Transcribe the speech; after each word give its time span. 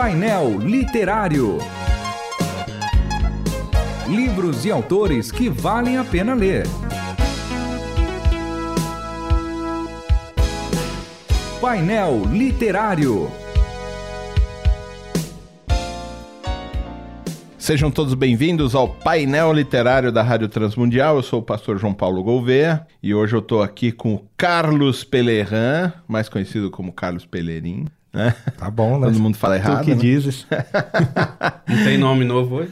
Painel 0.00 0.60
Literário. 0.60 1.58
Livros 4.08 4.64
e 4.64 4.70
autores 4.70 5.32
que 5.32 5.48
valem 5.48 5.96
a 5.98 6.04
pena 6.04 6.34
ler. 6.34 6.68
Painel 11.60 12.22
Literário. 12.30 13.28
Sejam 17.58 17.90
todos 17.90 18.14
bem-vindos 18.14 18.76
ao 18.76 18.88
painel 18.88 19.52
literário 19.52 20.12
da 20.12 20.22
Rádio 20.22 20.48
Transmundial. 20.48 21.16
Eu 21.16 21.22
sou 21.24 21.40
o 21.40 21.44
pastor 21.44 21.76
João 21.76 21.92
Paulo 21.92 22.22
Gouveia 22.22 22.86
e 23.02 23.12
hoje 23.12 23.34
eu 23.34 23.40
estou 23.40 23.64
aqui 23.64 23.90
com 23.90 24.14
o 24.14 24.24
Carlos 24.36 25.02
Pelerran, 25.02 25.92
mais 26.06 26.28
conhecido 26.28 26.70
como 26.70 26.92
Carlos 26.92 27.26
Pelerim. 27.26 27.86
Né? 28.12 28.34
Tá 28.56 28.70
bom, 28.70 28.98
né? 28.98 29.06
Todo 29.08 29.20
mundo 29.20 29.36
fala 29.36 29.56
errado. 29.56 29.80
Tu 29.80 29.84
que 29.84 29.90
né? 29.94 30.00
dizes. 30.00 30.46
Não 31.68 31.84
tem 31.84 31.98
nome 31.98 32.24
novo 32.24 32.56
hoje? 32.56 32.70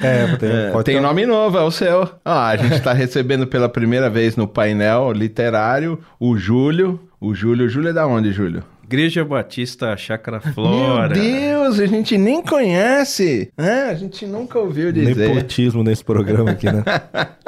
É, 0.00 0.36
tem, 0.36 0.50
É, 0.50 0.70
pode 0.70 0.84
tem 0.84 0.96
ter- 0.96 1.00
nome 1.00 1.24
novo, 1.26 1.56
é 1.58 1.62
o 1.62 1.70
seu. 1.70 2.08
Ah, 2.24 2.48
a 2.48 2.56
gente 2.56 2.74
está 2.74 2.92
recebendo 2.92 3.46
pela 3.46 3.68
primeira 3.68 4.10
vez 4.10 4.36
no 4.36 4.46
painel 4.46 5.12
literário 5.12 5.98
o 6.20 6.36
Júlio. 6.36 7.00
O 7.20 7.34
Júlio, 7.34 7.66
o 7.66 7.68
Júlio 7.68 7.88
é 7.88 7.92
da 7.92 8.06
onde, 8.06 8.30
Júlio? 8.32 8.62
Igreja 8.84 9.22
Batista 9.24 9.94
Chácara 9.96 10.40
Flora. 10.40 11.14
Meu 11.14 11.22
Deus, 11.22 11.78
a 11.80 11.86
gente 11.86 12.16
nem 12.16 12.40
conhece, 12.42 13.50
né? 13.58 13.88
A 13.90 13.94
gente 13.94 14.24
nunca 14.26 14.58
ouviu 14.58 14.90
dizer. 14.92 15.28
Nepotismo 15.28 15.82
nesse 15.82 16.02
programa 16.04 16.50
aqui, 16.52 16.66
né? 16.70 16.82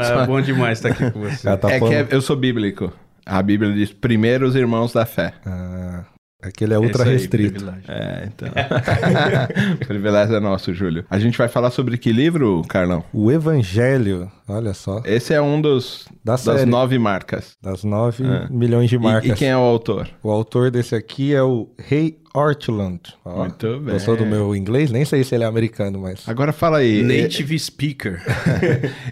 Ah, 0.00 0.24
bom 0.26 0.40
demais 0.40 0.78
estar 0.78 0.88
aqui 0.90 1.10
com 1.10 1.20
você. 1.20 1.56
Tá 1.56 1.68
é 1.70 1.72
que 1.74 1.78
falando- 1.78 1.94
é- 1.94 2.06
eu 2.10 2.20
sou 2.22 2.34
bíblico. 2.36 2.92
A 3.24 3.42
Bíblia 3.42 3.72
diz 3.72 3.92
primeiro 3.92 4.46
os 4.46 4.56
irmãos 4.56 4.92
da 4.92 5.04
fé. 5.06 5.34
Ah, 5.46 6.04
aquele 6.42 6.74
é 6.74 6.78
ultra 6.78 7.02
Esse 7.02 7.10
aí, 7.10 7.16
restrito. 7.16 7.52
privilégio. 7.64 7.84
É, 7.90 8.28
então. 8.28 8.48
privilégio 9.86 10.36
é 10.36 10.40
nosso, 10.40 10.72
Júlio. 10.72 11.04
A 11.10 11.18
gente 11.18 11.36
vai 11.36 11.48
falar 11.48 11.70
sobre 11.70 11.96
que 11.98 12.12
livro, 12.12 12.62
Carlão? 12.68 13.04
O 13.12 13.30
Evangelho, 13.30 14.30
olha 14.48 14.74
só, 14.74 15.02
Esse 15.04 15.34
é 15.34 15.40
um 15.40 15.60
dos 15.60 16.06
Da 16.24 16.32
das 16.32 16.40
série. 16.42 16.64
nove 16.66 16.98
marcas. 16.98 17.56
das 17.62 17.84
9 17.84 18.24
É. 18.24 18.46
milhões 18.50 18.88
de 18.90 18.96
E- 18.96 18.98
marcas. 18.98 19.30
E, 19.30 19.34
quem 19.34 19.48
é 19.48 19.56
o 19.56 19.60
autor? 19.60 20.08
O 20.22 20.30
autor 20.30 20.70
desse 20.70 20.94
aqui 20.94 21.34
é 21.34 21.42
o 21.42 21.68
Ray 21.88 22.18
Ortland. 22.38 23.00
Ó, 23.24 23.40
Muito 23.40 23.80
bem. 23.80 23.94
Gostou 23.94 24.16
do 24.16 24.24
meu 24.26 24.54
inglês? 24.54 24.90
Nem 24.90 25.04
sei 25.04 25.24
se 25.24 25.34
ele 25.34 25.44
é 25.44 25.46
americano, 25.46 26.00
mas... 26.00 26.28
Agora 26.28 26.52
fala 26.52 26.78
aí. 26.78 27.02
Native 27.02 27.58
Speaker. 27.58 28.22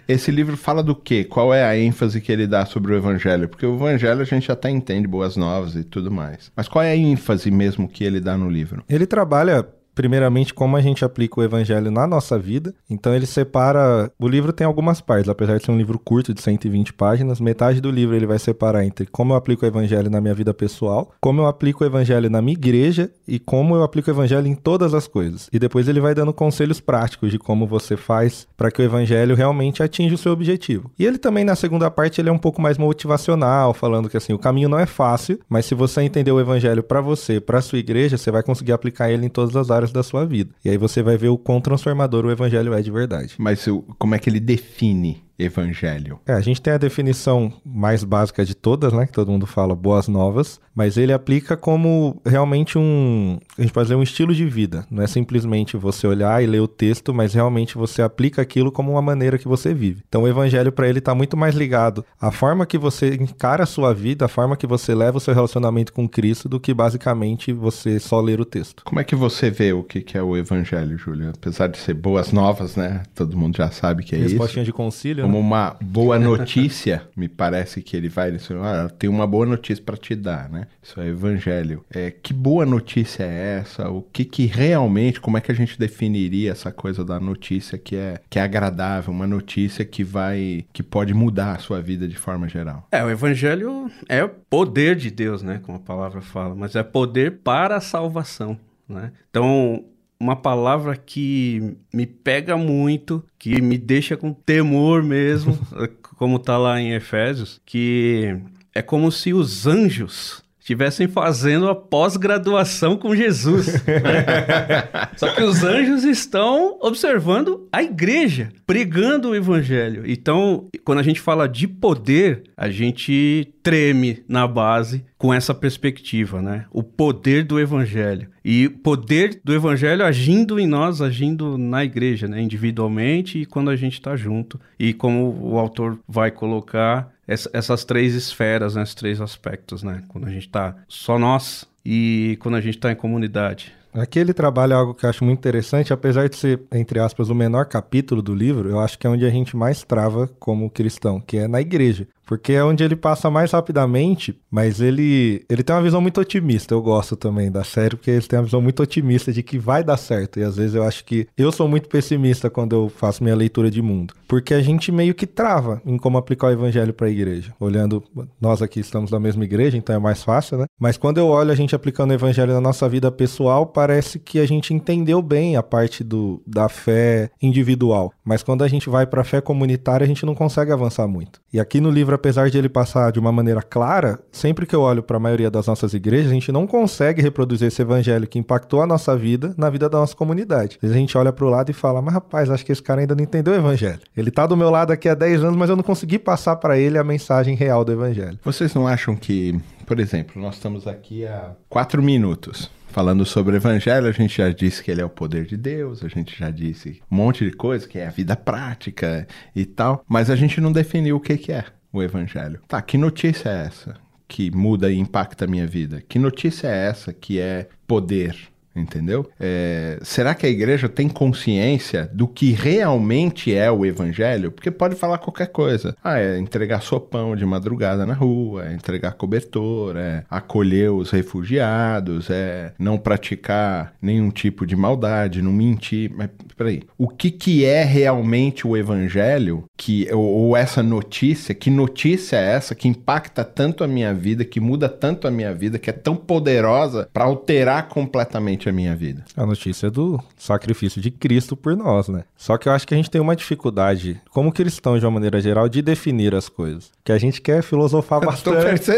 e- 0.07 0.13
Esse 0.13 0.31
livro 0.31 0.55
fala 0.57 0.81
do 0.81 0.95
quê? 0.95 1.23
Qual 1.23 1.53
é 1.53 1.63
a 1.63 1.77
ênfase 1.77 2.21
que 2.21 2.31
ele 2.31 2.47
dá 2.47 2.65
sobre 2.65 2.93
o 2.93 2.95
evangelho? 2.97 3.47
Porque 3.47 3.65
o 3.65 3.75
evangelho 3.75 4.21
a 4.21 4.25
gente 4.25 4.51
até 4.51 4.69
entende 4.69 5.07
boas 5.07 5.35
novas 5.35 5.75
e 5.75 5.83
tudo 5.83 6.09
mais. 6.11 6.51
Mas 6.55 6.67
qual 6.67 6.83
é 6.83 6.91
a 6.91 6.95
ênfase 6.95 7.51
mesmo 7.51 7.87
que 7.87 8.03
ele 8.03 8.19
dá 8.19 8.37
no 8.37 8.49
livro? 8.49 8.83
Ele 8.89 9.05
trabalha 9.05 9.67
primeiramente 9.97 10.53
como 10.53 10.77
a 10.77 10.81
gente 10.81 11.03
aplica 11.03 11.39
o 11.39 11.43
evangelho 11.43 11.89
na 11.89 12.05
nossa 12.05 12.37
vida. 12.37 12.71
Então 12.87 13.15
ele 13.15 13.25
separa, 13.25 14.11
o 14.19 14.27
livro 14.27 14.53
tem 14.53 14.67
algumas 14.67 15.01
partes, 15.01 15.27
apesar 15.27 15.57
de 15.57 15.65
ser 15.65 15.71
um 15.71 15.77
livro 15.77 15.97
curto 15.97 16.35
de 16.35 16.41
120 16.41 16.93
páginas, 16.93 17.41
metade 17.41 17.81
do 17.81 17.89
livro 17.89 18.15
ele 18.15 18.27
vai 18.27 18.37
separar 18.37 18.85
entre 18.85 19.07
como 19.07 19.33
eu 19.33 19.37
aplico 19.37 19.65
o 19.65 19.67
evangelho 19.67 20.07
na 20.07 20.21
minha 20.21 20.35
vida 20.35 20.53
pessoal, 20.53 21.11
como 21.19 21.41
eu 21.41 21.47
aplico 21.47 21.83
o 21.83 21.87
evangelho 21.87 22.29
na 22.29 22.43
minha 22.43 22.53
igreja 22.53 23.09
e 23.27 23.39
como 23.39 23.75
eu 23.75 23.81
aplico 23.81 24.11
o 24.11 24.13
evangelho 24.13 24.45
em 24.45 24.53
todas 24.53 24.93
as 24.93 25.07
coisas. 25.07 25.49
E 25.51 25.57
depois 25.57 25.87
ele 25.87 25.99
vai 25.99 26.13
dando 26.13 26.31
conselhos 26.31 26.79
práticos 26.79 27.31
de 27.31 27.39
como 27.39 27.65
você 27.65 27.97
faz 27.97 28.47
para 28.55 28.69
que 28.69 28.79
o 28.79 28.85
evangelho 28.85 29.35
realmente 29.35 29.81
atinja 29.81 30.13
o 30.13 30.17
seu 30.19 30.31
objetivo. 30.31 30.91
E 30.99 31.07
ele 31.07 31.17
também 31.17 31.43
na 31.43 31.55
segunda 31.55 31.89
parte 31.89 32.21
ele 32.21 32.29
é 32.29 32.31
um 32.31 32.37
pouco 32.37 32.61
mais 32.61 32.77
motivacional, 32.77 33.73
falando 33.73 34.09
que 34.09 34.17
assim, 34.17 34.31
o 34.31 34.37
caminho 34.37 34.69
não 34.69 34.77
é 34.77 34.85
fácil, 34.85 35.39
mas 35.49 35.65
se 35.65 35.73
você 35.73 36.03
entender 36.03 36.31
o 36.31 36.39
evangelho 36.39 36.83
para 36.83 37.01
você, 37.01 37.41
para 37.41 37.61
sua 37.61 37.79
igreja, 37.79 38.15
você 38.15 38.29
vai 38.29 38.43
conseguir 38.43 38.73
aplicar 38.73 39.09
ele 39.09 39.25
em 39.25 39.29
todas 39.29 39.55
as 39.55 39.71
áreas 39.71 39.86
da 39.91 40.03
sua 40.03 40.25
vida. 40.25 40.51
E 40.63 40.69
aí 40.69 40.77
você 40.77 41.01
vai 41.01 41.17
ver 41.17 41.29
o 41.29 41.37
quão 41.37 41.61
transformador 41.61 42.25
o 42.25 42.31
evangelho 42.31 42.73
é 42.73 42.81
de 42.81 42.91
verdade. 42.91 43.35
Mas 43.37 43.65
como 43.97 44.15
é 44.15 44.19
que 44.19 44.29
ele 44.29 44.39
define 44.39 45.26
evangelho? 45.37 46.19
É, 46.25 46.33
a 46.33 46.41
gente 46.41 46.61
tem 46.61 46.73
a 46.73 46.77
definição 46.77 47.51
mais 47.65 48.03
básica 48.03 48.43
de 48.45 48.55
todas, 48.55 48.93
né? 48.93 49.05
Que 49.05 49.11
todo 49.11 49.31
mundo 49.31 49.45
fala 49.45 49.75
boas 49.75 50.07
novas, 50.07 50.59
mas 50.73 50.97
ele 50.97 51.13
aplica 51.13 51.55
como 51.55 52.21
realmente 52.25 52.77
um. 52.77 53.39
A 53.57 53.61
gente 53.61 53.73
pode 53.73 53.85
dizer 53.85 53.95
um 53.95 54.03
estilo 54.03 54.33
de 54.33 54.45
vida. 54.45 54.85
Não 54.89 55.03
é 55.03 55.07
simplesmente 55.07 55.77
você 55.77 56.07
olhar 56.07 56.43
e 56.43 56.47
ler 56.47 56.61
o 56.61 56.67
texto, 56.67 57.13
mas 57.13 57.33
realmente 57.33 57.75
você 57.75 58.01
aplica 58.01 58.41
aquilo 58.41 58.71
como 58.71 58.91
uma 58.91 59.01
maneira 59.01 59.37
que 59.37 59.47
você 59.47 59.73
vive. 59.73 60.03
Então 60.07 60.23
o 60.23 60.27
evangelho 60.27 60.71
para 60.71 60.87
ele 60.87 60.99
está 60.99 61.13
muito 61.13 61.35
mais 61.37 61.55
ligado 61.55 62.05
à 62.19 62.31
forma 62.31 62.65
que 62.65 62.77
você 62.77 63.15
encara 63.15 63.63
a 63.63 63.67
sua 63.67 63.93
vida, 63.93 64.25
à 64.25 64.27
forma 64.27 64.57
que 64.57 64.67
você 64.67 64.93
leva 64.93 65.17
o 65.17 65.21
seu 65.21 65.33
relacionamento 65.33 65.93
com 65.93 66.07
Cristo, 66.07 66.49
do 66.49 66.59
que 66.59 66.73
basicamente 66.73 67.51
você 67.51 67.99
só 67.99 68.19
ler 68.19 68.39
o 68.39 68.45
texto. 68.45 68.83
Como 68.83 68.99
é 68.99 69.03
que 69.03 69.15
você 69.15 69.49
vê 69.49 69.73
o 69.73 69.83
que 69.83 70.17
é 70.17 70.21
o 70.21 70.35
evangelho, 70.37 70.97
Júlio? 70.97 71.31
Apesar 71.35 71.67
de 71.67 71.77
ser 71.77 71.93
boas 71.93 72.31
novas, 72.31 72.75
né? 72.75 73.03
Todo 73.15 73.37
mundo 73.37 73.57
já 73.57 73.69
sabe 73.71 74.03
que 74.03 74.15
é 74.15 74.19
isso. 74.19 74.29
Respostinha 74.29 74.65
de 74.65 74.73
concílio, 74.73 75.25
né? 75.26 75.26
Como 75.27 75.39
uma 75.39 75.75
boa 75.81 76.17
notícia, 76.17 77.05
me 77.13 77.27
parece 77.27 77.81
que 77.81 77.97
ele 77.97 78.07
vai 78.07 78.31
dizer, 78.31 78.55
ah, 78.59 78.89
tem 78.97 79.09
uma 79.09 79.27
boa 79.27 79.45
notícia 79.45 79.83
para 79.83 79.97
te 79.97 80.15
dar, 80.15 80.49
né? 80.49 80.67
Isso 80.81 81.01
é 81.01 81.07
evangelho. 81.07 81.83
É, 81.91 82.11
que 82.11 82.33
boa 82.33 82.65
notícia 82.65 83.25
é 83.25 83.59
essa? 83.59 83.89
O 83.89 84.01
que 84.01 84.23
que 84.23 84.45
realmente, 84.45 85.19
como 85.19 85.37
é 85.37 85.41
que 85.41 85.51
a 85.51 85.55
gente 85.55 85.77
definiria 85.77 86.51
essa 86.51 86.71
coisa 86.71 87.03
da 87.03 87.19
notícia 87.19 87.77
que 87.77 87.97
é, 87.97 88.21
que 88.29 88.39
é 88.39 88.41
agradável, 88.41 89.13
uma 89.13 89.27
notícia 89.27 89.83
que 89.83 90.01
vai, 90.01 90.65
que 90.71 90.81
pode 90.81 91.13
mudar 91.13 91.57
a 91.57 91.59
sua 91.59 91.81
vida 91.81 92.07
de 92.07 92.15
forma 92.15 92.47
geral? 92.47 92.87
É, 92.89 93.03
o 93.03 93.09
evangelho 93.09 93.91
é 94.07 94.25
poder 94.25 94.95
de 94.95 95.11
Deus, 95.11 95.43
né? 95.43 95.59
Como 95.61 95.77
a 95.77 95.81
palavra 95.81 96.21
fala, 96.21 96.55
mas 96.55 96.73
é 96.73 96.83
poder 96.83 97.39
para 97.43 97.75
a 97.75 97.81
salvação, 97.81 98.57
né? 98.87 99.11
Então, 99.29 99.83
uma 100.19 100.35
palavra 100.35 100.95
que 100.95 101.75
me 101.93 102.05
pega 102.05 102.57
muito, 102.57 103.23
que 103.37 103.61
me 103.61 103.77
deixa 103.77 104.17
com 104.17 104.33
temor 104.33 105.03
mesmo, 105.03 105.57
como 106.17 106.39
tá 106.39 106.57
lá 106.57 106.79
em 106.79 106.93
Efésios, 106.93 107.61
que 107.65 108.35
é 108.73 108.81
como 108.81 109.11
se 109.11 109.33
os 109.33 109.67
anjos 109.67 110.43
estivessem 110.67 111.07
fazendo 111.07 111.69
a 111.69 111.75
pós-graduação 111.75 112.97
com 112.97 113.15
Jesus. 113.15 113.67
Só 115.15 115.33
que 115.33 115.41
os 115.41 115.63
anjos 115.63 116.03
estão 116.03 116.77
observando 116.81 117.69
a 117.71 117.81
igreja, 117.81 118.49
pregando 118.65 119.29
o 119.29 119.35
evangelho. 119.35 120.03
Então, 120.05 120.67
quando 120.83 120.99
a 120.99 121.03
gente 121.03 121.21
fala 121.21 121.47
de 121.47 121.69
poder, 121.69 122.43
a 122.57 122.69
gente 122.69 123.53
treme 123.63 124.23
na 124.27 124.45
base 124.45 125.05
com 125.17 125.33
essa 125.33 125.53
perspectiva, 125.53 126.41
né? 126.41 126.65
O 126.71 126.83
poder 126.83 127.45
do 127.45 127.59
evangelho. 127.59 128.29
E 128.43 128.67
poder 128.67 129.39
do 129.43 129.53
evangelho 129.53 130.05
agindo 130.05 130.59
em 130.59 130.67
nós, 130.67 131.01
agindo 131.01 131.57
na 131.57 131.85
igreja, 131.85 132.27
né? 132.27 132.41
Individualmente 132.41 133.39
e 133.39 133.45
quando 133.45 133.69
a 133.69 133.75
gente 133.75 133.93
está 133.93 134.17
junto. 134.17 134.59
E 134.77 134.93
como 134.93 135.37
o 135.41 135.57
autor 135.57 135.97
vai 136.07 136.29
colocar 136.29 137.09
essa- 137.27 137.49
essas 137.53 137.83
três 137.83 138.13
esferas, 138.13 138.75
né? 138.75 138.83
esses 138.83 138.95
três 138.95 139.19
aspectos, 139.21 139.83
né? 139.83 140.03
Quando 140.07 140.25
a 140.27 140.29
gente 140.29 140.47
está 140.47 140.75
só 140.87 141.19
nós 141.19 141.67
e 141.85 142.37
quando 142.39 142.55
a 142.55 142.61
gente 142.61 142.75
está 142.77 142.91
em 142.91 142.95
comunidade. 142.95 143.73
Aqui 143.93 144.19
ele 144.19 144.33
trabalha 144.33 144.75
algo 144.75 144.93
que 144.93 145.05
eu 145.05 145.09
acho 145.09 145.23
muito 145.25 145.39
interessante, 145.39 145.91
apesar 145.91 146.29
de 146.29 146.35
ser, 146.35 146.61
entre 146.71 146.99
aspas, 146.99 147.29
o 147.29 147.35
menor 147.35 147.65
capítulo 147.65 148.21
do 148.21 148.35
livro, 148.35 148.69
eu 148.69 148.79
acho 148.79 148.99
que 148.99 149.07
é 149.07 149.09
onde 149.09 149.25
a 149.25 149.29
gente 149.29 149.57
mais 149.57 149.83
trava 149.83 150.27
como 150.39 150.69
cristão, 150.69 151.19
que 151.19 151.37
é 151.37 151.47
na 151.47 151.59
igreja. 151.61 152.07
Porque 152.27 152.51
é 152.51 152.63
onde 152.63 152.83
ele 152.83 152.95
passa 152.95 153.31
mais 153.31 153.51
rapidamente, 153.51 154.37
mas 154.51 154.81
ele, 154.81 155.45
ele 155.49 155.63
tem 155.63 155.73
uma 155.73 155.81
visão 155.81 156.01
muito 156.01 156.19
otimista. 156.19 156.73
Eu 156.73 156.81
gosto 156.81 157.15
também 157.15 157.49
da 157.49 157.63
série, 157.63 157.95
porque 157.95 158.11
ele 158.11 158.21
tem 158.21 158.37
uma 158.37 158.45
visão 158.45 158.61
muito 158.61 158.83
otimista 158.83 159.31
de 159.31 159.41
que 159.41 159.57
vai 159.57 159.81
dar 159.81 159.95
certo. 159.95 160.37
E 160.37 160.43
às 160.43 160.57
vezes 160.57 160.75
eu 160.75 160.83
acho 160.83 161.05
que 161.05 161.25
eu 161.37 161.51
sou 161.53 161.69
muito 161.69 161.87
pessimista 161.87 162.49
quando 162.49 162.75
eu 162.75 162.89
faço 162.89 163.23
minha 163.23 163.35
leitura 163.35 163.71
de 163.71 163.81
mundo. 163.81 164.13
Porque 164.27 164.53
a 164.53 164.61
gente 164.61 164.91
meio 164.91 165.15
que 165.15 165.25
trava 165.25 165.81
em 165.85 165.97
como 165.97 166.17
aplicar 166.17 166.47
o 166.47 166.51
evangelho 166.51 166.93
para 166.93 167.07
a 167.07 167.09
igreja. 167.09 167.53
Olhando, 167.61 168.03
nós 168.41 168.61
aqui 168.61 168.81
estamos 168.81 169.09
na 169.09 169.19
mesma 169.19 169.45
igreja, 169.45 169.77
então 169.77 169.95
é 169.95 169.99
mais 169.99 170.21
fácil, 170.21 170.57
né? 170.57 170.65
Mas 170.77 170.97
quando 170.97 171.19
eu 171.19 171.27
olho 171.27 171.51
a 171.51 171.55
gente 171.55 171.73
aplicando 171.73 172.11
o 172.11 172.13
evangelho 172.13 172.53
na 172.53 172.61
nossa 172.61 172.89
vida 172.89 173.09
pessoal, 173.09 173.65
parece 173.65 174.19
que 174.19 174.39
a 174.39 174.45
gente 174.45 174.73
entendeu 174.73 175.21
bem 175.21 175.55
a 175.55 175.63
parte 175.63 176.03
do, 176.03 176.41
da 176.45 176.67
fé 176.67 177.29
individual. 177.41 178.11
Mas 178.25 178.43
quando 178.43 178.65
a 178.65 178.67
gente 178.67 178.89
vai 178.89 179.07
para 179.07 179.21
a 179.21 179.25
fé 179.25 179.39
comunitária, 179.39 180.03
a 180.03 180.07
gente 180.07 180.25
não 180.25 180.35
consegue 180.35 180.73
avançar 180.73 181.07
muito. 181.07 181.39
E 181.53 181.59
aqui 181.59 181.79
no 181.79 181.89
livro, 181.89 182.16
apesar 182.17 182.49
de 182.49 182.57
ele 182.57 182.67
passar 182.67 183.11
de 183.11 183.19
uma 183.19 183.31
maneira 183.31 183.61
clara, 183.61 184.19
sempre 184.31 184.65
que 184.65 184.75
eu 184.75 184.81
olho 184.81 185.01
para 185.01 185.17
a 185.17 185.19
maioria 185.19 185.49
das 185.49 185.67
nossas 185.67 185.93
igrejas, 185.93 186.31
a 186.31 186.33
gente 186.33 186.51
não 186.51 186.67
consegue 186.67 187.21
reproduzir 187.21 187.67
esse 187.67 187.81
evangelho 187.81 188.27
que 188.27 188.37
impactou 188.37 188.81
a 188.81 188.87
nossa 188.87 189.15
vida 189.15 189.53
na 189.57 189.69
vida 189.69 189.87
da 189.89 189.99
nossa 189.99 190.15
comunidade. 190.15 190.75
Às 190.75 190.81
vezes 190.81 190.95
a 190.95 190.99
gente 190.99 191.17
olha 191.17 191.31
para 191.31 191.45
o 191.45 191.49
lado 191.49 191.69
e 191.69 191.73
fala, 191.73 192.01
mas 192.01 192.13
rapaz, 192.13 192.49
acho 192.49 192.65
que 192.65 192.71
esse 192.71 192.83
cara 192.83 193.01
ainda 193.01 193.15
não 193.15 193.23
entendeu 193.23 193.53
o 193.53 193.57
evangelho. 193.57 193.99
Ele 194.15 194.31
tá 194.31 194.45
do 194.45 194.57
meu 194.57 194.69
lado 194.69 194.91
aqui 194.91 195.07
há 195.07 195.15
10 195.15 195.43
anos, 195.43 195.55
mas 195.55 195.69
eu 195.69 195.75
não 195.75 195.83
consegui 195.83 196.19
passar 196.19 196.55
para 196.57 196.77
ele 196.77 196.97
a 196.97 197.03
mensagem 197.03 197.55
real 197.55 197.85
do 197.85 197.91
evangelho. 197.91 198.39
Vocês 198.43 198.73
não 198.73 198.87
acham 198.87 199.15
que, 199.15 199.59
por 199.85 199.99
exemplo, 199.99 200.41
nós 200.41 200.55
estamos 200.55 200.87
aqui 200.87 201.25
há 201.25 201.51
quatro 201.69 202.01
minutos 202.01 202.69
falando 202.97 203.25
sobre 203.25 203.53
o 203.53 203.57
evangelho, 203.57 204.07
a 204.07 204.11
gente 204.11 204.37
já 204.37 204.49
disse 204.49 204.83
que 204.83 204.89
ele 204.89 205.01
é 205.01 205.05
o 205.05 205.09
poder 205.09 205.45
de 205.45 205.55
Deus, 205.55 206.03
a 206.03 206.07
gente 206.07 206.35
já 206.35 206.49
disse 206.49 206.99
um 207.11 207.15
monte 207.15 207.45
de 207.45 207.51
coisa, 207.51 207.87
que 207.87 207.99
é 207.99 208.07
a 208.07 208.09
vida 208.09 208.35
prática 208.35 209.27
e 209.55 209.65
tal, 209.65 210.03
mas 210.07 210.31
a 210.31 210.35
gente 210.35 210.59
não 210.59 210.71
definiu 210.71 211.17
o 211.17 211.19
que, 211.19 211.37
que 211.37 211.51
é 211.51 211.65
o 211.97 212.03
evangelho. 212.03 212.59
Tá, 212.67 212.81
que 212.81 212.97
notícia 212.97 213.49
é 213.49 213.65
essa 213.65 213.95
que 214.27 214.51
muda 214.51 214.91
e 214.91 214.97
impacta 214.97 215.45
a 215.45 215.47
minha 215.47 215.65
vida? 215.65 216.01
Que 216.07 216.19
notícia 216.19 216.67
é 216.67 216.87
essa 216.87 217.13
que 217.13 217.39
é 217.39 217.69
poder? 217.87 218.37
Entendeu? 218.77 219.29
É, 219.39 219.99
será 220.01 220.35
que 220.35 220.45
a 220.45 220.49
igreja 220.49 220.87
tem 220.87 221.09
consciência 221.09 222.09
do 222.13 222.27
que 222.27 222.51
realmente 222.51 223.53
é 223.53 223.69
o 223.71 223.85
evangelho? 223.85 224.51
Porque 224.51 224.71
pode 224.71 224.95
falar 224.95 225.17
qualquer 225.17 225.47
coisa. 225.47 225.95
Ah, 226.03 226.19
é 226.19 226.37
entregar 226.37 226.81
sopão 226.81 227.35
de 227.35 227.45
madrugada 227.45 228.05
na 228.05 228.13
rua, 228.13 228.67
é 228.67 228.73
entregar 228.73 229.13
cobertor, 229.13 229.95
é 229.97 230.23
acolher 230.29 230.91
os 230.91 231.11
refugiados, 231.11 232.29
é 232.29 232.73
não 232.77 232.97
praticar 232.97 233.93
nenhum 234.01 234.29
tipo 234.29 234.65
de 234.65 234.75
maldade, 234.75 235.41
não 235.41 235.51
mentir. 235.51 236.11
Mas 236.15 236.29
peraí, 236.55 236.83
o 236.97 237.07
que, 237.07 237.31
que 237.31 237.65
é 237.65 237.83
realmente 237.83 238.67
o 238.67 238.77
evangelho? 238.77 239.63
Que, 239.75 240.07
ou, 240.11 240.23
ou 240.23 240.57
essa 240.57 240.83
notícia? 240.83 241.55
Que 241.55 241.69
notícia 241.69 242.37
é 242.37 242.55
essa 242.55 242.75
que 242.75 242.87
impacta 242.87 243.43
tanto 243.43 243.83
a 243.83 243.87
minha 243.87 244.13
vida, 244.13 244.45
que 244.45 244.59
muda 244.59 244.89
tanto 244.89 245.27
a 245.27 245.31
minha 245.31 245.53
vida, 245.53 245.79
que 245.79 245.89
é 245.89 245.93
tão 245.93 246.15
poderosa 246.15 247.09
para 247.13 247.25
alterar 247.25 247.87
completamente 247.87 248.66
a 248.69 248.73
minha 248.73 248.95
vida? 248.95 249.23
A 249.35 249.45
notícia 249.45 249.89
do 249.89 250.19
sacrifício 250.37 251.01
de 251.01 251.11
Cristo 251.11 251.55
por 251.55 251.75
nós, 251.75 252.07
né? 252.07 252.23
Só 252.35 252.57
que 252.57 252.67
eu 252.69 252.73
acho 252.73 252.87
que 252.87 252.93
a 252.93 252.97
gente 252.97 253.09
tem 253.09 253.21
uma 253.21 253.35
dificuldade, 253.35 254.21
como 254.29 254.51
cristãos 254.51 254.99
de 254.99 255.05
uma 255.05 255.11
maneira 255.11 255.39
geral, 255.41 255.67
de 255.67 255.81
definir 255.81 256.35
as 256.35 256.49
coisas. 256.49 256.91
Que 257.03 257.11
a 257.11 257.17
gente 257.17 257.41
quer 257.41 257.61
filosofar 257.61 258.19
bastante. 258.25 258.91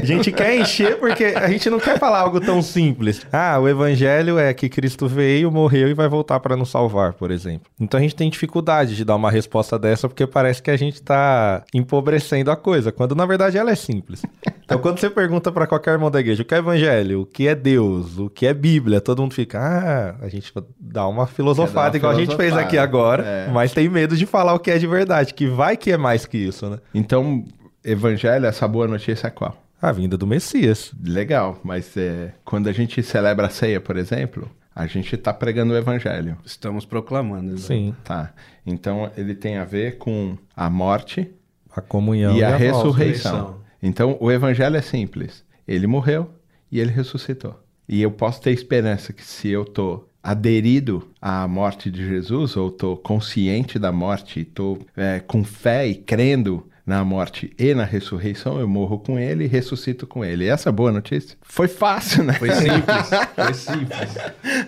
A 0.00 0.04
gente 0.04 0.32
quer 0.32 0.56
encher 0.56 0.98
porque 0.98 1.24
a 1.24 1.48
gente 1.48 1.68
não 1.70 1.78
quer 1.78 1.98
falar 1.98 2.20
algo 2.20 2.40
tão 2.40 2.62
simples. 2.62 3.26
Ah, 3.32 3.58
o 3.58 3.68
evangelho 3.68 4.38
é 4.38 4.52
que 4.54 4.68
Cristo 4.68 5.06
veio, 5.06 5.50
morreu 5.50 5.88
e 5.88 5.94
vai 5.94 6.08
voltar 6.08 6.40
para 6.40 6.56
nos 6.56 6.70
salvar, 6.70 7.14
por 7.14 7.30
exemplo. 7.30 7.70
Então 7.78 7.98
a 7.98 8.02
gente 8.02 8.14
tem 8.14 8.30
dificuldade 8.30 8.96
de 8.96 9.04
dar 9.04 9.16
uma 9.16 9.30
resposta 9.30 9.78
dessa 9.78 10.08
porque 10.08 10.26
parece 10.26 10.62
que 10.62 10.70
a 10.70 10.76
gente 10.76 11.02
tá 11.02 11.62
empobrecendo 11.72 12.50
a 12.50 12.56
coisa, 12.56 12.92
quando 12.92 13.14
na 13.14 13.26
verdade 13.26 13.58
ela 13.58 13.70
é 13.70 13.74
simples. 13.74 14.22
Então 14.64 14.78
quando 14.78 14.98
você 14.98 15.10
pergunta 15.10 15.52
para 15.52 15.66
qualquer 15.66 15.92
irmão 15.92 16.10
da 16.10 16.20
igreja 16.20 16.42
o 16.42 16.44
que 16.44 16.54
é 16.54 16.58
evangelho, 16.58 17.20
o 17.22 17.26
que 17.26 17.48
é 17.48 17.54
Deus, 17.54 18.18
o 18.18 18.28
que 18.28 18.46
é 18.46 18.54
Bíblia, 18.54 19.00
todo 19.14 19.22
mundo 19.22 19.34
fica, 19.34 19.60
ah, 19.60 20.24
a 20.24 20.28
gente 20.28 20.52
dá 20.78 21.06
uma 21.06 21.26
filosofada 21.26 21.90
dar 21.90 21.96
igual 21.98 22.12
uma 22.12 22.18
a 22.18 22.24
gente 22.24 22.36
fez 22.36 22.56
aqui 22.56 22.76
agora, 22.76 23.22
é. 23.22 23.48
mas 23.48 23.72
tem 23.72 23.88
medo 23.88 24.16
de 24.16 24.26
falar 24.26 24.54
o 24.54 24.58
que 24.58 24.70
é 24.70 24.78
de 24.78 24.86
verdade, 24.86 25.32
que 25.32 25.46
vai 25.46 25.76
que 25.76 25.92
é 25.92 25.96
mais 25.96 26.26
que 26.26 26.36
isso, 26.36 26.68
né? 26.68 26.78
Então, 26.92 27.44
evangelho, 27.84 28.46
essa 28.46 28.66
boa 28.66 28.88
notícia 28.88 29.28
é 29.28 29.30
qual? 29.30 29.56
A 29.80 29.92
vinda 29.92 30.16
do 30.16 30.26
Messias. 30.26 30.92
Legal, 31.00 31.60
mas 31.62 31.96
é, 31.96 32.32
quando 32.44 32.68
a 32.68 32.72
gente 32.72 33.02
celebra 33.02 33.46
a 33.46 33.50
ceia, 33.50 33.80
por 33.80 33.96
exemplo, 33.96 34.50
a 34.74 34.86
gente 34.86 35.14
está 35.14 35.32
pregando 35.32 35.74
o 35.74 35.76
evangelho. 35.76 36.36
Estamos 36.44 36.84
proclamando. 36.84 37.52
exato. 37.52 37.66
Sim, 37.66 37.94
Tá. 38.02 38.32
Então 38.66 39.10
ele 39.16 39.34
tem 39.34 39.58
a 39.58 39.64
ver 39.64 39.98
com 39.98 40.36
a 40.56 40.68
morte 40.68 41.30
a 41.76 41.80
comunhão 41.80 42.36
e 42.36 42.42
a, 42.42 42.50
volta. 42.50 42.64
ressurreição. 42.64 43.32
ressurreição. 43.32 43.60
Então 43.82 44.16
o 44.20 44.30
evangelho 44.30 44.76
é 44.76 44.82
simples. 44.82 45.44
Ele 45.66 45.86
morreu 45.86 46.30
e 46.70 46.80
ele 46.80 46.90
ressuscitou. 46.90 47.63
E 47.88 48.00
eu 48.02 48.10
posso 48.10 48.40
ter 48.40 48.52
esperança 48.52 49.12
que 49.12 49.24
se 49.24 49.48
eu 49.48 49.64
tô 49.64 50.08
aderido 50.22 51.06
à 51.20 51.46
morte 51.46 51.90
de 51.90 52.06
Jesus, 52.06 52.56
ou 52.56 52.70
tô 52.70 52.96
consciente 52.96 53.78
da 53.78 53.92
morte, 53.92 54.44
tô 54.44 54.78
é, 54.96 55.20
com 55.20 55.44
fé 55.44 55.86
e 55.86 55.94
crendo 55.94 56.66
na 56.86 57.02
morte 57.04 57.50
e 57.58 57.74
na 57.74 57.84
ressurreição, 57.84 58.60
eu 58.60 58.68
morro 58.68 58.98
com 58.98 59.18
ele 59.18 59.44
e 59.44 59.48
ressuscito 59.48 60.06
com 60.06 60.24
ele. 60.24 60.44
E 60.44 60.48
essa 60.48 60.68
é 60.68 60.70
a 60.70 60.72
boa 60.72 60.92
notícia? 60.92 61.36
Foi 61.42 61.66
fácil, 61.66 62.24
né? 62.24 62.34
Foi 62.34 62.50
simples. 62.50 63.10
Foi 63.34 63.54
simples. 63.54 64.14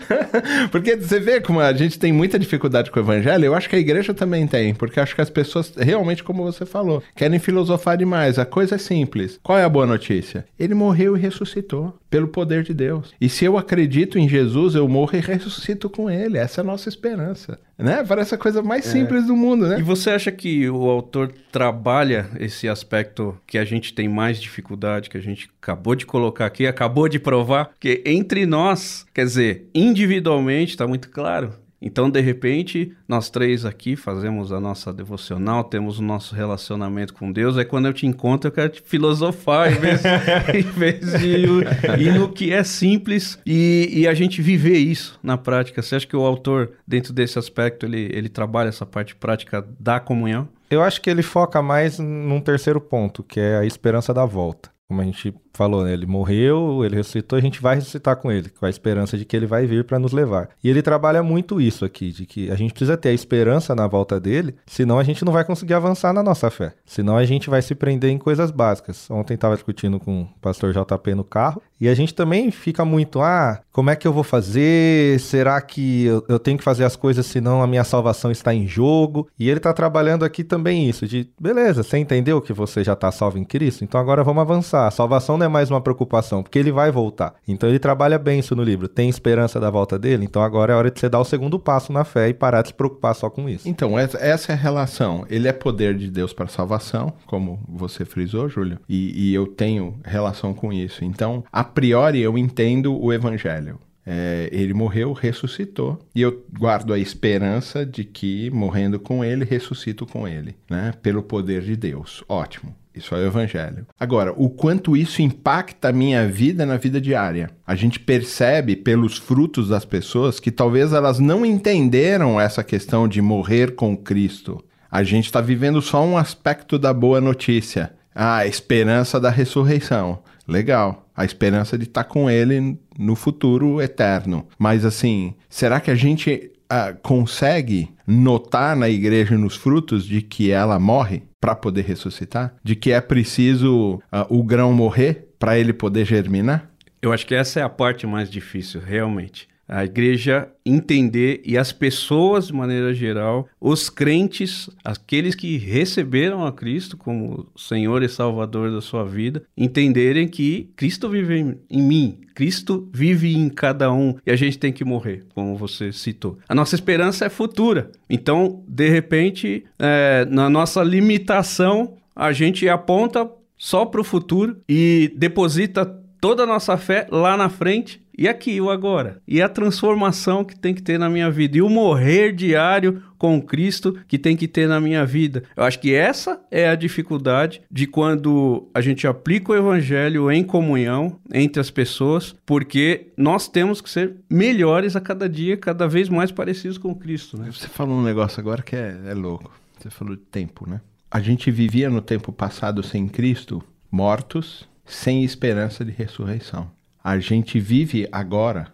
Porque 0.72 0.96
você 0.96 1.20
vê 1.20 1.40
como 1.40 1.60
a 1.60 1.72
gente 1.72 1.98
tem 1.98 2.12
muita 2.12 2.38
dificuldade 2.38 2.90
com 2.90 2.98
o 2.98 3.02
evangelho, 3.02 3.44
eu 3.44 3.54
acho 3.54 3.68
que 3.68 3.76
a 3.76 3.78
igreja 3.78 4.14
também 4.14 4.46
tem, 4.46 4.74
porque 4.74 5.00
acho 5.00 5.14
que 5.14 5.20
as 5.20 5.30
pessoas, 5.30 5.72
realmente, 5.76 6.22
como 6.22 6.44
você 6.44 6.64
falou, 6.64 7.02
querem 7.14 7.38
filosofar 7.38 7.96
demais. 7.96 8.38
A 8.38 8.46
coisa 8.46 8.76
é 8.76 8.78
simples. 8.78 9.38
Qual 9.42 9.58
é 9.58 9.64
a 9.64 9.68
boa 9.68 9.86
notícia? 9.86 10.46
Ele 10.58 10.74
morreu 10.74 11.16
e 11.16 11.20
ressuscitou 11.20 11.98
pelo 12.08 12.28
poder 12.28 12.62
de 12.62 12.72
Deus. 12.72 13.12
E 13.20 13.28
se 13.28 13.44
eu 13.44 13.58
acredito 13.58 14.18
em 14.18 14.28
Jesus, 14.28 14.74
eu 14.74 14.88
morro 14.88 15.16
e 15.16 15.20
ressuscito 15.20 15.90
com 15.90 16.08
ele. 16.08 16.38
Essa 16.38 16.60
é 16.60 16.62
a 16.62 16.66
nossa 16.66 16.88
esperança. 16.88 17.58
Né? 17.78 18.02
Parece 18.08 18.34
a 18.34 18.38
coisa 18.38 18.62
mais 18.62 18.86
simples 18.86 19.26
do 19.26 19.36
mundo, 19.36 19.66
né? 19.66 19.78
E 19.78 19.82
você 19.82 20.10
acha 20.10 20.32
que 20.32 20.68
o 20.70 20.88
autor 20.88 21.30
trabalha 21.52 22.05
esse 22.38 22.68
aspecto 22.68 23.36
que 23.46 23.58
a 23.58 23.64
gente 23.64 23.92
tem 23.92 24.08
mais 24.08 24.40
dificuldade, 24.40 25.10
que 25.10 25.16
a 25.16 25.22
gente 25.22 25.48
acabou 25.60 25.94
de 25.94 26.06
colocar 26.06 26.46
aqui, 26.46 26.66
acabou 26.66 27.08
de 27.08 27.18
provar, 27.18 27.70
que 27.78 28.02
entre 28.04 28.46
nós, 28.46 29.06
quer 29.14 29.24
dizer, 29.24 29.68
individualmente 29.74 30.72
está 30.72 30.86
muito 30.86 31.10
claro. 31.10 31.52
Então, 31.80 32.08
de 32.08 32.20
repente, 32.20 32.92
nós 33.06 33.28
três 33.28 33.64
aqui 33.64 33.96
fazemos 33.96 34.50
a 34.50 34.58
nossa 34.58 34.92
devocional, 34.92 35.62
temos 35.62 35.98
o 35.98 36.02
nosso 36.02 36.34
relacionamento 36.34 37.12
com 37.12 37.30
Deus. 37.30 37.58
Aí, 37.58 37.64
quando 37.64 37.86
eu 37.86 37.92
te 37.92 38.06
encontro, 38.06 38.48
eu 38.48 38.52
quero 38.52 38.70
te 38.70 38.82
filosofar, 38.82 39.70
em 39.72 39.76
vez, 39.76 40.02
em 40.54 40.62
vez 40.62 41.20
de 41.20 42.02
ir 42.02 42.18
no 42.18 42.30
que 42.30 42.52
é 42.52 42.64
simples 42.64 43.38
e, 43.44 43.90
e 43.92 44.08
a 44.08 44.14
gente 44.14 44.40
viver 44.40 44.78
isso 44.78 45.18
na 45.22 45.36
prática. 45.36 45.82
Você 45.82 45.96
acha 45.96 46.06
que 46.06 46.16
o 46.16 46.24
autor, 46.24 46.72
dentro 46.86 47.12
desse 47.12 47.38
aspecto, 47.38 47.84
ele, 47.84 48.10
ele 48.12 48.28
trabalha 48.28 48.68
essa 48.68 48.86
parte 48.86 49.14
prática 49.14 49.64
da 49.78 50.00
comunhão? 50.00 50.48
Eu 50.70 50.82
acho 50.82 51.00
que 51.00 51.08
ele 51.08 51.22
foca 51.22 51.62
mais 51.62 51.98
num 51.98 52.40
terceiro 52.40 52.80
ponto, 52.80 53.22
que 53.22 53.38
é 53.38 53.58
a 53.58 53.64
esperança 53.64 54.12
da 54.12 54.24
volta. 54.24 54.75
Como 54.88 55.00
a 55.00 55.04
gente 55.04 55.34
falou, 55.52 55.82
né? 55.82 55.92
ele 55.92 56.06
morreu, 56.06 56.84
ele 56.84 56.94
ressuscitou, 56.94 57.36
a 57.36 57.42
gente 57.42 57.60
vai 57.60 57.74
ressuscitar 57.76 58.16
com 58.16 58.30
ele, 58.30 58.50
com 58.50 58.66
a 58.66 58.70
esperança 58.70 59.18
de 59.18 59.24
que 59.24 59.34
ele 59.34 59.46
vai 59.46 59.66
vir 59.66 59.84
para 59.84 59.98
nos 59.98 60.12
levar. 60.12 60.50
E 60.62 60.68
ele 60.68 60.82
trabalha 60.82 61.22
muito 61.22 61.60
isso 61.60 61.84
aqui, 61.84 62.12
de 62.12 62.24
que 62.26 62.50
a 62.50 62.54
gente 62.54 62.72
precisa 62.72 62.96
ter 62.96 63.08
a 63.08 63.12
esperança 63.12 63.74
na 63.74 63.86
volta 63.88 64.20
dele, 64.20 64.54
senão 64.66 64.98
a 64.98 65.02
gente 65.02 65.24
não 65.24 65.32
vai 65.32 65.44
conseguir 65.44 65.74
avançar 65.74 66.12
na 66.12 66.22
nossa 66.22 66.50
fé. 66.50 66.74
Senão 66.84 67.16
a 67.16 67.24
gente 67.24 67.50
vai 67.50 67.62
se 67.62 67.74
prender 67.74 68.10
em 68.10 68.18
coisas 68.18 68.50
básicas. 68.50 69.10
Ontem 69.10 69.34
estava 69.34 69.54
discutindo 69.54 69.98
com 69.98 70.22
o 70.22 70.28
pastor 70.40 70.72
JP 70.72 71.14
no 71.14 71.24
carro, 71.24 71.60
e 71.80 71.88
a 71.88 71.94
gente 71.94 72.14
também 72.14 72.50
fica 72.50 72.84
muito, 72.84 73.20
ah, 73.20 73.60
como 73.72 73.90
é 73.90 73.96
que 73.96 74.06
eu 74.06 74.12
vou 74.12 74.24
fazer? 74.24 75.18
Será 75.20 75.60
que 75.60 76.04
eu, 76.04 76.24
eu 76.28 76.38
tenho 76.38 76.56
que 76.56 76.64
fazer 76.64 76.84
as 76.84 76.96
coisas 76.96 77.26
senão 77.26 77.62
a 77.62 77.66
minha 77.66 77.84
salvação 77.84 78.30
está 78.30 78.54
em 78.54 78.68
jogo? 78.68 79.28
E 79.38 79.48
ele 79.48 79.58
está 79.58 79.72
trabalhando 79.72 80.24
aqui 80.24 80.44
também 80.44 80.88
isso, 80.88 81.06
de 81.06 81.28
beleza, 81.40 81.82
você 81.82 81.98
entendeu 81.98 82.40
que 82.40 82.52
você 82.52 82.84
já 82.84 82.92
está 82.92 83.10
salvo 83.10 83.38
em 83.38 83.44
Cristo? 83.44 83.84
Então 83.84 84.00
agora 84.00 84.22
vamos 84.22 84.40
avançar. 84.42 84.75
A 84.84 84.90
salvação 84.90 85.38
não 85.38 85.46
é 85.46 85.48
mais 85.48 85.70
uma 85.70 85.80
preocupação, 85.80 86.42
porque 86.42 86.58
ele 86.58 86.70
vai 86.70 86.90
voltar. 86.90 87.34
Então 87.48 87.68
ele 87.68 87.78
trabalha 87.78 88.18
bem 88.18 88.40
isso 88.40 88.54
no 88.54 88.62
livro. 88.62 88.88
Tem 88.88 89.08
esperança 89.08 89.58
da 89.58 89.70
volta 89.70 89.98
dele? 89.98 90.24
Então 90.24 90.42
agora 90.42 90.72
é 90.72 90.76
hora 90.76 90.90
de 90.90 91.00
você 91.00 91.08
dar 91.08 91.20
o 91.20 91.24
segundo 91.24 91.58
passo 91.58 91.92
na 91.92 92.04
fé 92.04 92.28
e 92.28 92.34
parar 92.34 92.62
de 92.62 92.68
se 92.68 92.74
preocupar 92.74 93.14
só 93.14 93.30
com 93.30 93.48
isso. 93.48 93.68
Então, 93.68 93.98
essa, 93.98 94.18
essa 94.18 94.52
é 94.52 94.54
a 94.54 94.58
relação. 94.58 95.24
Ele 95.30 95.48
é 95.48 95.52
poder 95.52 95.96
de 95.96 96.10
Deus 96.10 96.32
para 96.32 96.46
salvação, 96.46 97.12
como 97.26 97.58
você 97.68 98.04
frisou, 98.04 98.48
Júlio, 98.48 98.78
e, 98.88 99.30
e 99.30 99.34
eu 99.34 99.46
tenho 99.46 99.98
relação 100.04 100.52
com 100.52 100.72
isso. 100.72 101.04
Então, 101.04 101.44
a 101.52 101.64
priori, 101.64 102.20
eu 102.20 102.36
entendo 102.36 102.98
o 102.98 103.12
evangelho. 103.12 103.78
É, 104.06 104.48
ele 104.52 104.72
morreu, 104.72 105.12
ressuscitou, 105.12 105.98
e 106.14 106.22
eu 106.22 106.46
guardo 106.56 106.92
a 106.92 106.98
esperança 106.98 107.84
de 107.84 108.04
que, 108.04 108.48
morrendo 108.50 109.00
com 109.00 109.24
ele, 109.24 109.44
ressuscito 109.44 110.06
com 110.06 110.28
ele, 110.28 110.54
né? 110.70 110.92
Pelo 111.02 111.24
poder 111.24 111.62
de 111.62 111.74
Deus. 111.74 112.22
Ótimo. 112.28 112.72
Isso 112.96 113.14
é 113.14 113.18
o 113.18 113.26
evangelho. 113.26 113.86
Agora, 114.00 114.32
o 114.34 114.48
quanto 114.48 114.96
isso 114.96 115.20
impacta 115.20 115.90
a 115.90 115.92
minha 115.92 116.26
vida 116.26 116.64
na 116.64 116.78
vida 116.78 116.98
diária. 116.98 117.50
A 117.66 117.74
gente 117.74 118.00
percebe 118.00 118.74
pelos 118.74 119.18
frutos 119.18 119.68
das 119.68 119.84
pessoas 119.84 120.40
que 120.40 120.50
talvez 120.50 120.94
elas 120.94 121.18
não 121.18 121.44
entenderam 121.44 122.40
essa 122.40 122.64
questão 122.64 123.06
de 123.06 123.20
morrer 123.20 123.74
com 123.74 123.94
Cristo. 123.94 124.64
A 124.90 125.02
gente 125.02 125.26
está 125.26 125.42
vivendo 125.42 125.82
só 125.82 126.02
um 126.02 126.16
aspecto 126.16 126.78
da 126.78 126.94
boa 126.94 127.20
notícia. 127.20 127.92
Ah, 128.14 128.38
a 128.38 128.46
esperança 128.46 129.20
da 129.20 129.28
ressurreição. 129.28 130.20
Legal. 130.48 131.06
A 131.14 131.22
esperança 131.22 131.76
de 131.76 131.84
estar 131.84 132.04
com 132.04 132.30
ele 132.30 132.78
no 132.98 133.14
futuro 133.14 133.80
eterno. 133.80 134.46
Mas 134.58 134.84
assim, 134.84 135.34
será 135.48 135.80
que 135.80 135.90
a 135.90 135.94
gente 135.94 136.50
ah, 136.68 136.94
consegue 137.02 137.90
notar 138.06 138.76
na 138.76 138.88
igreja 138.88 139.36
nos 139.36 139.56
frutos 139.56 140.04
de 140.04 140.22
que 140.22 140.50
ela 140.50 140.78
morre 140.78 141.22
para 141.40 141.54
poder 141.54 141.82
ressuscitar? 141.82 142.54
De 142.62 142.74
que 142.76 142.92
é 142.92 143.00
preciso 143.00 144.00
ah, 144.10 144.26
o 144.28 144.42
grão 144.42 144.72
morrer 144.72 145.28
para 145.38 145.58
ele 145.58 145.72
poder 145.72 146.04
germinar? 146.04 146.70
Eu 147.02 147.12
acho 147.12 147.26
que 147.26 147.34
essa 147.34 147.60
é 147.60 147.62
a 147.62 147.68
parte 147.68 148.06
mais 148.06 148.30
difícil, 148.30 148.80
realmente. 148.80 149.48
A 149.68 149.84
igreja 149.84 150.48
entender 150.64 151.40
e 151.44 151.58
as 151.58 151.72
pessoas, 151.72 152.46
de 152.46 152.52
maneira 152.52 152.94
geral, 152.94 153.48
os 153.60 153.90
crentes, 153.90 154.70
aqueles 154.84 155.34
que 155.34 155.56
receberam 155.56 156.46
a 156.46 156.52
Cristo 156.52 156.96
como 156.96 157.50
Senhor 157.56 158.02
e 158.02 158.08
Salvador 158.08 158.70
da 158.70 158.80
sua 158.80 159.04
vida, 159.04 159.42
entenderem 159.56 160.28
que 160.28 160.70
Cristo 160.76 161.08
vive 161.08 161.58
em, 161.68 161.82
mim, 161.82 162.20
Cristo 162.34 162.88
vive 162.92 163.34
em 163.34 163.48
cada 163.48 163.92
um 163.92 164.14
e 164.24 164.30
a 164.30 164.36
gente 164.36 164.58
tem 164.58 164.72
que 164.72 164.84
morrer, 164.84 165.24
como 165.34 165.56
você 165.56 165.92
citou. 165.92 166.38
A 166.48 166.54
nossa 166.54 166.74
esperança 166.74 167.24
é 167.24 167.28
futura. 167.28 167.90
Então, 168.08 168.62
de 168.68 168.88
repente, 168.88 169.64
é, 169.78 170.24
na 170.30 170.48
nossa 170.48 170.82
limitação, 170.82 171.94
a 172.14 172.32
gente 172.32 172.68
aponta 172.68 173.28
só 173.58 173.84
para 173.84 174.00
o 174.00 174.04
futuro 174.04 174.58
e 174.68 175.12
deposita 175.16 176.05
toda 176.20 176.42
a 176.42 176.46
nossa 176.46 176.76
fé 176.76 177.06
lá 177.10 177.36
na 177.36 177.48
frente. 177.48 178.04
E 178.18 178.26
aqui, 178.26 178.58
o 178.60 178.70
agora? 178.70 179.20
E 179.28 179.42
a 179.42 179.48
transformação 179.48 180.42
que 180.42 180.58
tem 180.58 180.74
que 180.74 180.82
ter 180.82 180.98
na 180.98 181.10
minha 181.10 181.30
vida? 181.30 181.58
E 181.58 181.62
o 181.62 181.68
morrer 181.68 182.32
diário, 182.32 183.02
com 183.18 183.40
Cristo 183.40 183.98
que 184.06 184.18
tem 184.18 184.36
que 184.36 184.48
ter 184.48 184.68
na 184.68 184.80
minha 184.80 185.04
vida. 185.04 185.44
Eu 185.56 185.64
acho 185.64 185.78
que 185.78 185.94
essa 185.94 186.40
é 186.50 186.68
a 186.68 186.74
dificuldade 186.74 187.60
de 187.70 187.86
quando 187.86 188.68
a 188.74 188.80
gente 188.80 189.06
aplica 189.06 189.52
o 189.52 189.56
evangelho 189.56 190.30
em 190.30 190.42
comunhão 190.42 191.18
entre 191.32 191.60
as 191.60 191.70
pessoas, 191.70 192.34
porque 192.44 193.08
nós 193.16 193.48
temos 193.48 193.80
que 193.80 193.90
ser 193.90 194.16
melhores 194.30 194.96
a 194.96 195.00
cada 195.00 195.28
dia, 195.28 195.56
cada 195.56 195.86
vez 195.86 196.08
mais 196.08 196.30
parecidos 196.30 196.78
com 196.78 196.94
Cristo, 196.94 197.38
né? 197.38 197.50
Você 197.50 197.68
falou 197.68 197.98
um 197.98 198.02
negócio 198.02 198.40
agora 198.40 198.62
que 198.62 198.76
é, 198.76 198.98
é 199.06 199.14
louco. 199.14 199.52
Você 199.78 199.90
falou 199.90 200.16
de 200.16 200.22
tempo, 200.22 200.68
né? 200.68 200.80
A 201.10 201.20
gente 201.20 201.50
vivia 201.50 201.88
no 201.88 202.00
tempo 202.00 202.32
passado 202.32 202.82
sem 202.82 203.08
Cristo, 203.08 203.62
mortos, 203.90 204.68
sem 204.86 205.24
esperança 205.24 205.84
de 205.84 205.90
ressurreição. 205.90 206.70
A 207.02 207.18
gente 207.18 207.60
vive 207.60 208.08
agora 208.10 208.72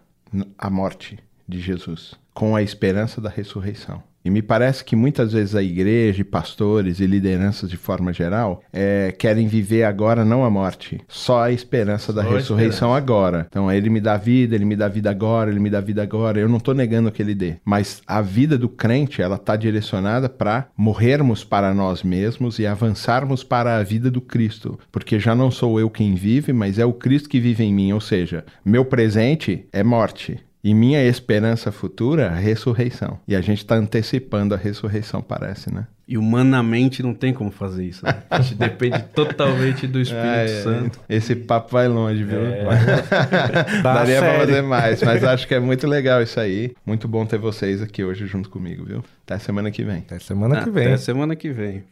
a 0.57 0.69
morte 0.69 1.19
de 1.47 1.59
Jesus, 1.59 2.13
com 2.33 2.55
a 2.55 2.61
esperança 2.61 3.19
da 3.19 3.29
ressurreição. 3.29 4.01
E 4.23 4.29
me 4.29 4.41
parece 4.41 4.83
que 4.83 4.95
muitas 4.95 5.33
vezes 5.33 5.55
a 5.55 5.61
igreja, 5.61 6.23
pastores 6.23 6.99
e 6.99 7.05
lideranças 7.05 7.69
de 7.69 7.77
forma 7.77 8.13
geral 8.13 8.63
é, 8.71 9.13
querem 9.17 9.47
viver 9.47 9.83
agora 9.83 10.23
não 10.23 10.45
a 10.45 10.49
morte, 10.49 11.01
só 11.07 11.43
a 11.43 11.51
esperança 11.51 12.13
da 12.13 12.21
ressurreição 12.21 12.89
esperança. 12.89 12.97
agora. 12.97 13.47
Então 13.49 13.71
ele 13.71 13.89
me 13.89 13.99
dá 13.99 14.17
vida, 14.17 14.55
ele 14.55 14.65
me 14.65 14.75
dá 14.75 14.87
vida 14.87 15.09
agora, 15.09 15.49
ele 15.49 15.59
me 15.59 15.69
dá 15.69 15.81
vida 15.81 16.01
agora. 16.01 16.39
Eu 16.39 16.47
não 16.47 16.57
estou 16.57 16.73
negando 16.73 17.11
que 17.11 17.21
ele 17.21 17.35
dê, 17.35 17.55
mas 17.65 18.01
a 18.07 18.21
vida 18.21 18.57
do 18.57 18.69
crente 18.69 19.21
ela 19.21 19.35
está 19.35 19.55
direcionada 19.55 20.29
para 20.29 20.67
morrermos 20.77 21.43
para 21.43 21.73
nós 21.73 22.03
mesmos 22.03 22.59
e 22.59 22.65
avançarmos 22.65 23.43
para 23.43 23.77
a 23.77 23.83
vida 23.83 24.09
do 24.09 24.21
Cristo, 24.21 24.79
porque 24.91 25.19
já 25.19 25.35
não 25.35 25.51
sou 25.51 25.79
eu 25.79 25.89
quem 25.89 26.15
vive, 26.15 26.53
mas 26.53 26.79
é 26.79 26.85
o 26.85 26.93
Cristo 26.93 27.29
que 27.29 27.39
vive 27.39 27.63
em 27.63 27.73
mim. 27.73 27.91
Ou 27.91 28.01
seja, 28.01 28.45
meu 28.63 28.85
presente 28.85 29.65
é 29.71 29.83
morte 29.83 30.39
e 30.63 30.73
minha 30.73 31.03
esperança 31.03 31.71
futura, 31.71 32.29
a 32.29 32.35
ressurreição. 32.35 33.19
E 33.27 33.35
a 33.35 33.41
gente 33.41 33.57
está 33.57 33.75
antecipando 33.75 34.55
a 34.55 34.57
ressurreição, 34.57 35.21
parece, 35.21 35.73
né? 35.73 35.87
E 36.07 36.17
humanamente 36.17 37.03
não 37.03 37.13
tem 37.13 37.33
como 37.33 37.51
fazer 37.51 37.85
isso. 37.85 38.05
Né? 38.05 38.15
A 38.29 38.41
gente 38.41 38.55
depende 38.55 39.03
totalmente 39.13 39.87
do 39.87 39.99
Espírito 39.99 40.27
é, 40.27 40.47
Santo. 40.47 40.99
Esse 41.09 41.35
papo 41.35 41.71
vai 41.71 41.87
longe, 41.87 42.23
viu? 42.23 42.39
É. 42.45 42.63
Daria 43.83 44.19
para 44.19 44.39
fazer 44.39 44.61
mais, 44.61 45.01
mas 45.01 45.23
acho 45.23 45.47
que 45.47 45.53
é 45.53 45.59
muito 45.59 45.87
legal 45.87 46.21
isso 46.21 46.39
aí. 46.39 46.73
Muito 46.85 47.07
bom 47.07 47.25
ter 47.25 47.37
vocês 47.37 47.81
aqui 47.81 48.03
hoje 48.03 48.25
junto 48.25 48.49
comigo, 48.49 48.85
viu? 48.85 49.03
Até 49.25 49.39
semana 49.39 49.69
que 49.71 49.83
vem. 49.83 49.99
Até 49.99 50.19
semana 50.19 50.63
que 50.63 50.69
vem. 50.69 50.87
Até 50.87 50.97
semana 50.97 51.35
que 51.35 51.51
vem. 51.51 51.83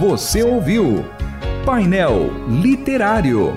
Você 0.00 0.42
ouviu 0.42 1.04
Painel 1.64 2.30
Literário. 2.48 3.56